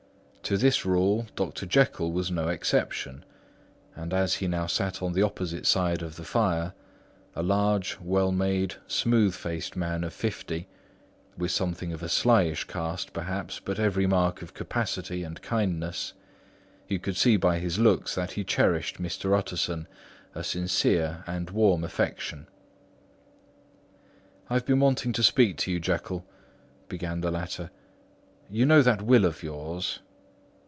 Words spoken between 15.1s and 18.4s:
and kindness—you could see by his looks that